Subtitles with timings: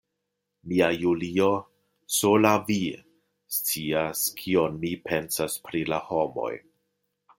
[0.69, 1.49] Mia Julio,
[2.19, 2.79] sola vi
[3.59, 6.51] scias, kion mi pensas pri la homoj.